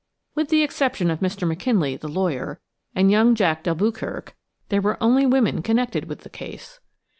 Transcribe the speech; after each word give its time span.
With 0.33 0.49
the 0.49 0.63
exception 0.63 1.11
of 1.11 1.19
Mr. 1.19 1.47
McKinley, 1.47 1.95
the 1.95 2.07
lawyer, 2.07 2.59
and 2.95 3.11
young 3.11 3.35
Jack 3.35 3.63
d'Alboukirk, 3.63 4.33
there 4.69 4.81
were 4.81 4.97
only 4.99 5.27
women 5.27 5.61
connected 5.61 6.05
with 6.05 6.21
the 6.21 6.29
case. 6.31 6.79